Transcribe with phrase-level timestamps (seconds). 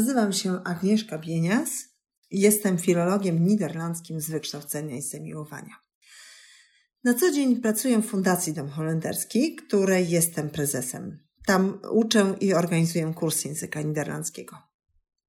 [0.00, 1.70] Nazywam się Agnieszka Bienias
[2.30, 5.76] jestem filologiem niderlandzkim z wykształcenia i zamiłowania.
[7.04, 11.18] Na co dzień pracuję w Fundacji Dom Holenderski, której jestem prezesem.
[11.46, 14.56] Tam uczę i organizuję kurs języka niderlandzkiego.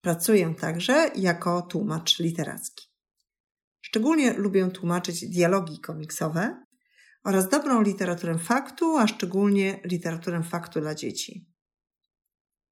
[0.01, 2.85] Pracuję także jako tłumacz literacki.
[3.81, 6.65] Szczególnie lubię tłumaczyć dialogi komiksowe
[7.23, 11.50] oraz dobrą literaturę faktu, a szczególnie literaturę faktu dla dzieci.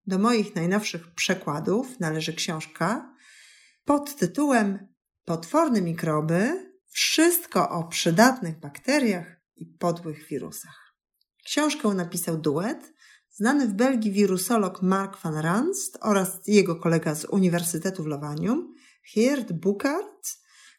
[0.09, 3.13] Do moich najnowszych przekładów należy książka
[3.85, 4.87] pod tytułem
[5.25, 10.95] Potworne mikroby wszystko o przydatnych bakteriach i podłych wirusach.
[11.45, 12.93] Książkę napisał duet
[13.31, 18.75] znany w Belgii wirusolog Mark van Ranst oraz jego kolega z Uniwersytetu w Lowanium,
[19.15, 20.27] Geert Bukart,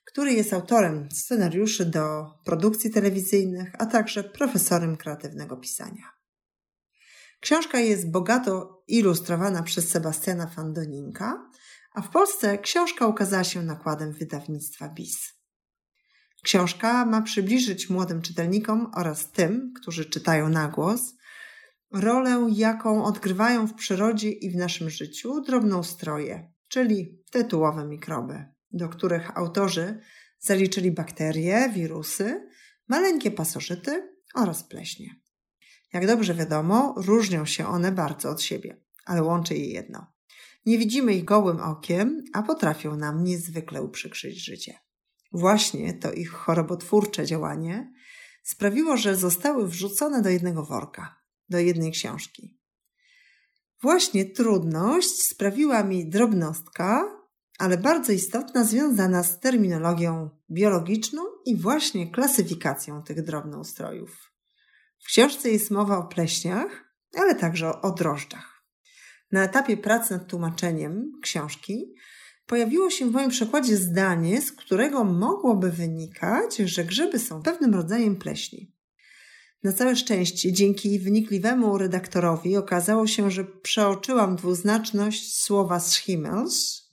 [0.04, 6.19] który jest autorem scenariuszy do produkcji telewizyjnych, a także profesorem kreatywnego pisania.
[7.40, 11.50] Książka jest bogato ilustrowana przez Sebastiana Fandoninka,
[11.92, 15.40] a w Polsce książka ukazała się nakładem wydawnictwa BIS.
[16.42, 21.14] Książka ma przybliżyć młodym czytelnikom oraz tym, którzy czytają na głos,
[21.92, 29.38] rolę, jaką odgrywają w przyrodzie i w naszym życiu drobnoustroje, czyli tytułowe mikroby, do których
[29.38, 30.00] autorzy
[30.38, 32.48] zaliczyli bakterie, wirusy,
[32.88, 35.19] maleńkie pasożyty oraz pleśnie.
[35.92, 40.06] Jak dobrze wiadomo, różnią się one bardzo od siebie, ale łączy je jedno.
[40.66, 44.78] Nie widzimy ich gołym okiem, a potrafią nam niezwykle uprzykrzyć życie.
[45.32, 47.92] Właśnie to ich chorobotwórcze działanie
[48.42, 51.16] sprawiło, że zostały wrzucone do jednego worka,
[51.48, 52.60] do jednej książki.
[53.82, 57.20] Właśnie trudność sprawiła mi drobnostka,
[57.58, 64.29] ale bardzo istotna, związana z terminologią biologiczną i właśnie klasyfikacją tych drobnoustrojów.
[65.00, 68.64] W książce jest mowa o pleśniach, ale także o drożdżach.
[69.32, 71.94] Na etapie pracy nad tłumaczeniem książki
[72.46, 78.16] pojawiło się w moim przekładzie zdanie, z którego mogłoby wynikać, że grzyby są pewnym rodzajem
[78.16, 78.72] pleśni.
[79.62, 86.88] Na całe szczęście, dzięki wnikliwemu redaktorowi okazało się, że przeoczyłam dwuznaczność słowa schimmels,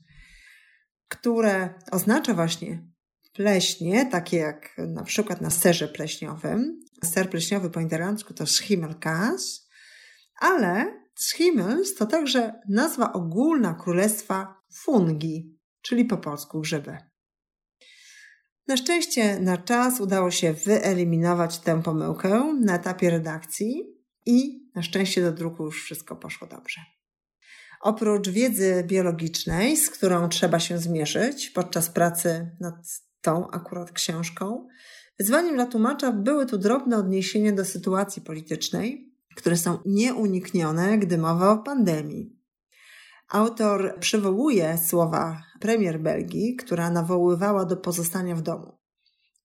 [1.08, 2.88] które oznacza właśnie
[3.34, 6.80] pleśnie, takie jak na przykład na serze pleśniowym.
[7.04, 9.68] Ser pleśniowy po niderlandzku to schimmelkaas,
[10.40, 16.98] ale schimmels to także nazwa ogólna królestwa fungi, czyli po polsku grzyby.
[18.68, 23.84] Na szczęście na czas udało się wyeliminować tę pomyłkę na etapie redakcji
[24.26, 26.82] i na szczęście do druku już wszystko poszło dobrze.
[27.82, 32.76] Oprócz wiedzy biologicznej, z którą trzeba się zmierzyć podczas pracy nad
[33.22, 34.68] tą akurat książką.
[35.20, 41.52] Wyzwaniem dla tłumacza były tu drobne odniesienia do sytuacji politycznej, które są nieuniknione, gdy mowa
[41.52, 42.38] o pandemii.
[43.30, 48.78] Autor przywołuje słowa premier Belgii, która nawoływała do pozostania w domu.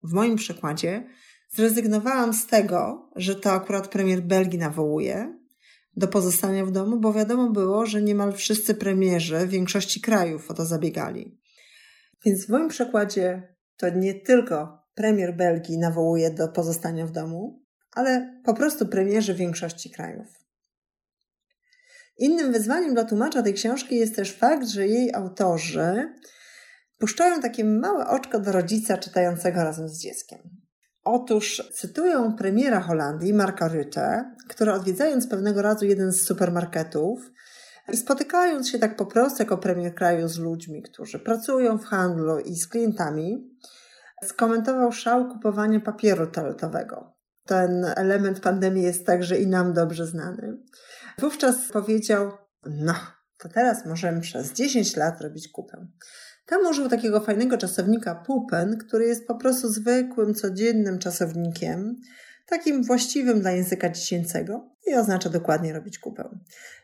[0.02, 1.06] W moim przykładzie
[1.50, 5.38] zrezygnowałam z tego, że to akurat premier Belgii nawołuje
[5.96, 10.66] do pozostania w domu, bo wiadomo było, że niemal wszyscy premierzy większości krajów o to
[10.66, 11.38] zabiegali.
[12.24, 18.40] Więc w moim przykładzie to nie tylko premier Belgii nawołuje do pozostania w domu, ale
[18.44, 20.26] po prostu premierzy większości krajów.
[22.18, 26.14] Innym wyzwaniem dla tłumacza tej książki jest też fakt, że jej autorzy
[26.98, 30.38] puszczają takie małe oczko do rodzica czytającego razem z dzieckiem.
[31.04, 37.30] Otóż cytują premiera Holandii, Marka Rutte, który odwiedzając pewnego razu jeden z supermarketów
[37.92, 42.38] i spotykając się tak po prostu jako premier kraju z ludźmi, którzy pracują w handlu
[42.38, 43.50] i z klientami,
[44.24, 47.14] skomentował szał kupowania papieru toaletowego.
[47.46, 50.58] Ten element pandemii jest także i nam dobrze znany.
[51.18, 52.32] Wówczas powiedział:
[52.66, 52.94] No,
[53.38, 55.86] to teraz możemy przez 10 lat robić kupę.
[56.46, 61.96] Tam użył takiego fajnego czasownika pupen, który jest po prostu zwykłym, codziennym czasownikiem,
[62.46, 66.28] takim właściwym dla języka dziecięcego i oznacza dokładnie robić kupę.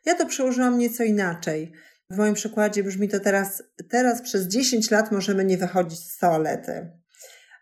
[0.06, 1.73] Ja to przełożyłam nieco inaczej.
[2.11, 6.90] W moim przykładzie brzmi to teraz, teraz przez 10 lat możemy nie wychodzić z toalety.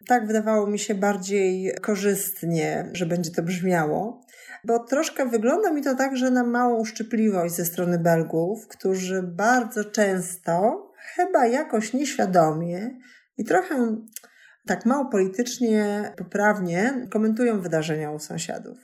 [0.06, 4.26] Tak wydawało mi się bardziej korzystnie, że będzie to brzmiało.
[4.64, 9.84] bo troszkę wygląda mi to tak, że na małą uszczypliwość ze strony Belgów, którzy bardzo
[9.84, 12.90] często, chyba jakoś nieświadomie
[13.38, 13.96] i trochę
[14.66, 18.78] tak mało politycznie poprawnie komentują wydarzenia u sąsiadów.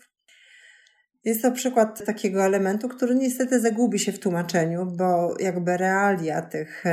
[1.24, 6.84] Jest to przykład takiego elementu, który niestety zagubi się w tłumaczeniu, bo jakby realia tych,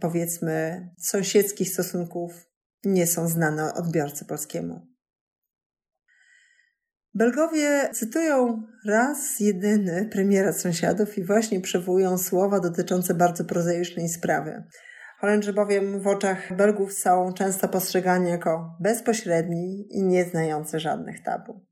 [0.00, 2.53] powiedzmy, sąsiedzkich stosunków
[2.84, 4.94] nie są znane odbiorcy polskiemu.
[7.14, 14.64] Belgowie cytują raz jedyny premiera sąsiadów i właśnie przywołują słowa dotyczące bardzo prozaicznej sprawy.
[15.20, 21.66] Holendrzy bowiem w oczach Belgów są często postrzegani jako bezpośredni i nieznający żadnych tabu.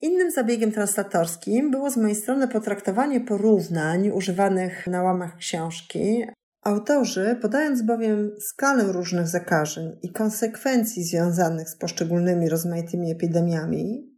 [0.00, 6.24] Innym zabiegiem translatorskim było z mojej strony potraktowanie porównań używanych na łamach książki.
[6.62, 14.14] Autorzy, podając bowiem skalę różnych zakażeń i konsekwencji związanych z poszczególnymi rozmaitymi epidemiami,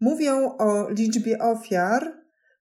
[0.00, 2.12] mówią o liczbie ofiar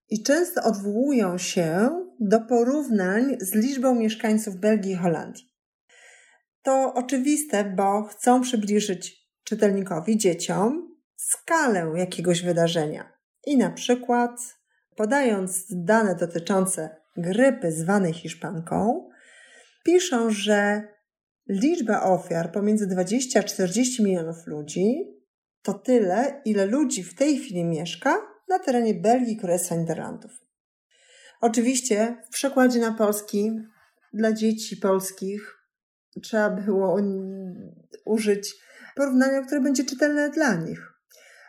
[0.09, 1.89] i często odwołują się
[2.19, 5.49] do porównań z liczbą mieszkańców Belgii i Holandii.
[6.63, 13.13] To oczywiste, bo chcą przybliżyć czytelnikowi, dzieciom, skalę jakiegoś wydarzenia.
[13.45, 14.31] I na przykład,
[14.95, 19.09] podając dane dotyczące grypy zwanej hiszpanką,
[19.85, 20.83] piszą, że
[21.49, 25.19] liczba ofiar pomiędzy 20 a 40 milionów ludzi
[25.61, 28.17] to tyle, ile ludzi w tej chwili mieszka
[28.49, 30.31] na terenie Belgii, Królestwa Niderlandów.
[31.41, 33.51] Oczywiście w przekładzie na polski
[34.13, 35.57] dla dzieci polskich
[36.23, 36.97] trzeba było
[38.05, 38.55] użyć
[38.95, 40.79] porównania, które będzie czytelne dla nich.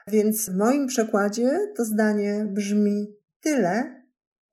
[0.06, 3.06] Więc w moim przekładzie to zdanie brzmi
[3.40, 4.00] tyle,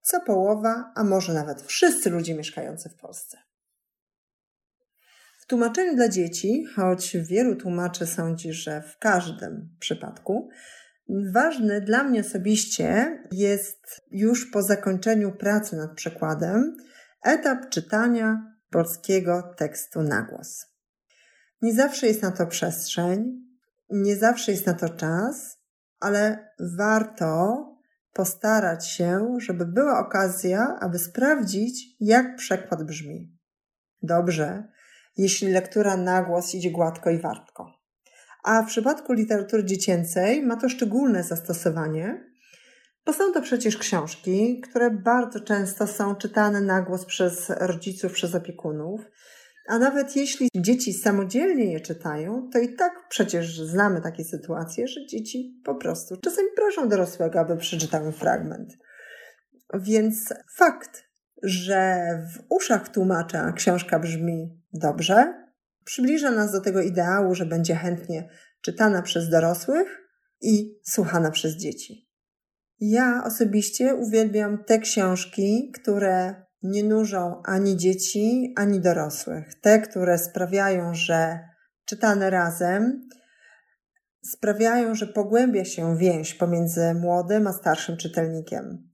[0.08, 3.38] co połowa, a może nawet wszyscy ludzie mieszkający w Polsce.
[5.40, 10.50] W tłumaczeniu dla dzieci, choć wielu tłumaczy sądzi, że w każdym przypadku,
[11.34, 16.78] ważny dla mnie osobiście jest już po zakończeniu pracy nad przekładem
[17.24, 20.66] etap czytania polskiego tekstu na głos.
[21.62, 23.46] Nie zawsze jest na to przestrzeń,
[23.90, 25.60] nie zawsze jest na to czas,
[26.00, 27.77] ale warto
[28.18, 33.38] postarać się, żeby była okazja, aby sprawdzić, jak przekład brzmi.
[34.02, 34.64] Dobrze,
[35.18, 37.72] jeśli lektura na głos idzie gładko i wartko.
[38.44, 42.32] A w przypadku literatury dziecięcej ma to szczególne zastosowanie,
[43.06, 48.36] bo są to przecież książki, które bardzo często są czytane na głos przez rodziców, przez
[48.36, 49.02] opiekunów.
[49.68, 55.06] A nawet jeśli dzieci samodzielnie je czytają, to i tak przecież znamy takie sytuacje, że
[55.06, 58.78] dzieci po prostu czasami proszą dorosłego, aby przeczytały fragment.
[59.74, 61.04] Więc fakt,
[61.44, 62.00] że
[62.34, 65.34] w uszach tłumacza książka brzmi dobrze,
[65.84, 68.30] przybliża nas do tego ideału, że będzie chętnie
[68.62, 70.02] czytana przez dorosłych
[70.42, 72.10] i słuchana przez dzieci.
[72.80, 79.46] Ja osobiście uwielbiam te książki, które nie nużą ani dzieci, ani dorosłych.
[79.62, 81.40] Te, które sprawiają, że
[81.86, 83.10] czytane razem
[84.26, 88.92] sprawiają, że pogłębia się więź pomiędzy młodym a starszym czytelnikiem.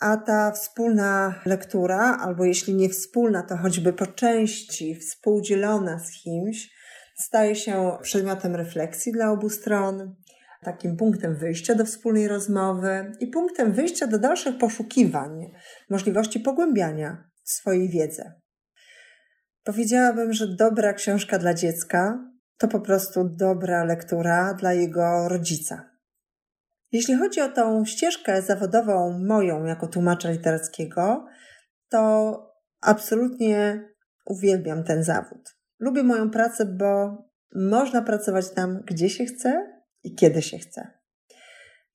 [0.00, 6.70] A ta wspólna lektura, albo jeśli nie wspólna, to choćby po części współdzielona z kimś,
[7.16, 10.14] staje się przedmiotem refleksji dla obu stron,
[10.62, 15.52] takim punktem wyjścia do wspólnej rozmowy i punktem wyjścia do dalszych poszukiwań,
[15.90, 18.32] możliwości pogłębiania swojej wiedzy.
[19.64, 22.24] Powiedziałabym, że dobra książka dla dziecka
[22.58, 25.90] to po prostu dobra lektura dla jego rodzica.
[26.92, 31.26] Jeśli chodzi o tą ścieżkę zawodową moją jako tłumacza literackiego,
[31.88, 32.32] to
[32.80, 33.88] absolutnie
[34.26, 35.56] uwielbiam ten zawód.
[35.78, 37.18] Lubię moją pracę, bo
[37.54, 40.98] można pracować tam, gdzie się chce i kiedy się chce.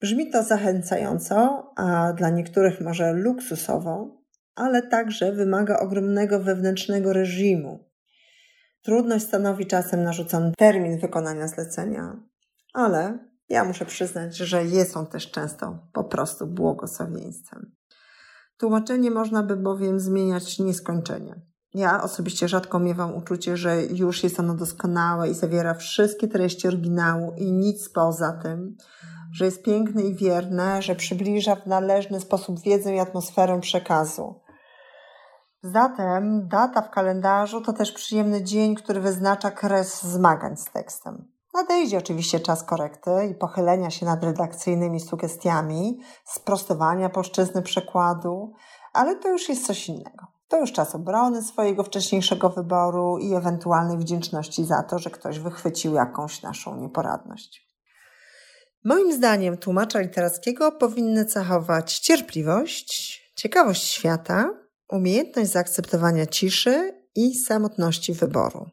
[0.01, 4.22] Brzmi to zachęcająco, a dla niektórych może luksusowo,
[4.55, 7.89] ale także wymaga ogromnego wewnętrznego reżimu.
[8.81, 12.19] Trudność stanowi czasem narzucony termin wykonania zlecenia,
[12.74, 13.19] ale
[13.50, 17.75] ja muszę przyznać, że jest on też często po prostu błogosławieństwem.
[18.57, 21.41] Tłumaczenie można by bowiem zmieniać nieskończenie.
[21.73, 27.33] Ja osobiście rzadko miewam uczucie, że już jest ono doskonałe i zawiera wszystkie treści oryginału
[27.37, 28.77] i nic poza tym,
[29.31, 34.39] że jest piękne i wierne, że przybliża w należny sposób wiedzę i atmosferę przekazu.
[35.63, 41.27] Zatem data w kalendarzu to też przyjemny dzień, który wyznacza kres zmagań z tekstem.
[41.53, 48.53] Nadejdzie oczywiście czas korekty i pochylenia się nad redakcyjnymi sugestiami, sprostowania polszczyzny przekładu,
[48.93, 50.32] ale to już jest coś innego.
[50.47, 55.93] To już czas obrony swojego wcześniejszego wyboru i ewentualnej wdzięczności za to, że ktoś wychwycił
[55.93, 57.67] jakąś naszą nieporadność.
[58.85, 64.50] Moim zdaniem tłumacza literackiego powinny cechować cierpliwość, ciekawość świata,
[64.89, 68.69] umiejętność zaakceptowania ciszy i samotności wyboru.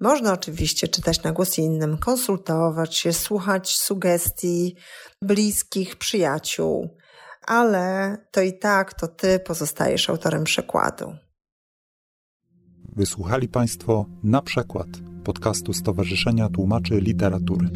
[0.00, 4.76] Można oczywiście czytać na głos innym, konsultować się, słuchać sugestii
[5.22, 6.96] bliskich, przyjaciół,
[7.46, 11.16] ale to i tak to ty pozostajesz autorem przekładu.
[12.96, 14.86] Wysłuchali Państwo na przykład
[15.24, 17.70] podcastu Stowarzyszenia Tłumaczy Literatury.